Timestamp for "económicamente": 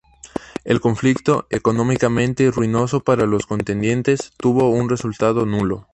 1.51-2.49